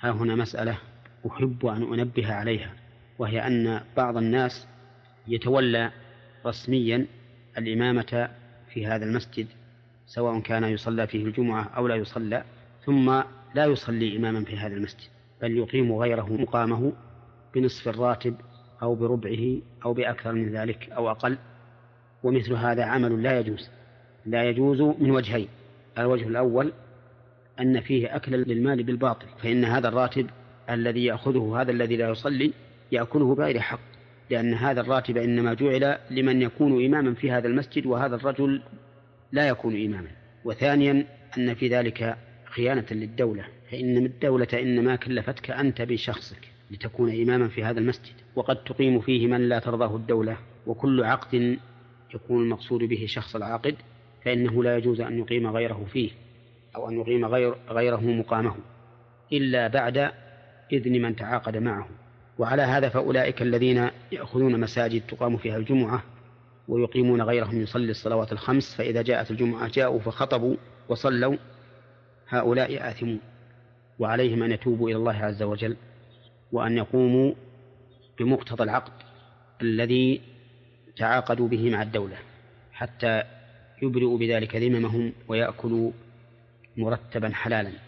[0.00, 0.78] ها هنا مسألة
[1.26, 2.70] أحب أن أنبه عليها
[3.18, 4.66] وهي أن بعض الناس
[5.28, 5.90] يتولى
[6.46, 7.06] رسميا
[7.58, 8.28] الإمامة
[8.72, 9.46] في هذا المسجد
[10.06, 12.44] سواء كان يصلى فيه الجمعة أو لا يصلى
[12.84, 13.22] ثم
[13.54, 15.08] لا يصلي إماما في هذا المسجد
[15.42, 16.92] بل يقيم غيره مقامه
[17.54, 18.34] بنصف الراتب
[18.82, 21.38] أو بربعه أو بأكثر من ذلك أو أقل
[22.22, 23.70] ومثل هذا عمل لا يجوز
[24.26, 25.48] لا يجوز من وجهين
[25.98, 26.72] الوجه الأول
[27.60, 30.26] أن فيه أكلا للمال بالباطل فإن هذا الراتب
[30.70, 32.52] الذي يأخذه هذا الذي لا يصلي
[32.92, 33.80] يأكله بغير حق
[34.30, 38.62] لأن هذا الراتب إنما جعل لمن يكون إماما في هذا المسجد وهذا الرجل
[39.32, 40.10] لا يكون إماما.
[40.44, 41.06] وثانيا
[41.38, 47.80] أن في ذلك خيانة للدولة فإن الدولة إنما كلفتك أنت بشخصك لتكون إماما في هذا
[47.80, 51.58] المسجد وقد تقيم فيه من لا ترضاه الدولة وكل عقد
[52.14, 53.74] يكون المقصود به شخص العاقد
[54.24, 56.10] فإنه لا يجوز أن يقيم غيره فيه.
[56.76, 58.54] أو أن يقيم غير غيره مقامه
[59.32, 60.10] إلا بعد
[60.72, 61.88] إذن من تعاقد معه
[62.38, 66.02] وعلى هذا فأولئك الذين يأخذون مساجد تقام فيها الجمعة
[66.68, 70.56] ويقيمون غيرهم يصلي الصلوات الخمس فإذا جاءت الجمعة جاءوا فخطبوا
[70.88, 71.36] وصلوا
[72.28, 73.20] هؤلاء آثمون.
[73.98, 75.76] وعليهم أن يتوبوا إلى الله عز وجل
[76.52, 77.34] وأن يقوموا
[78.18, 78.92] بمقتضى العقد
[79.62, 80.20] الذي
[80.96, 82.16] تعاقدوا به مع الدولة
[82.72, 83.22] حتى
[83.82, 85.90] يبرئوا بذلك ذممهم ويأكلوا
[86.78, 87.87] مرتبا حلالا.